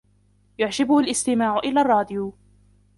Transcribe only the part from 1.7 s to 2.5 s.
الراديو.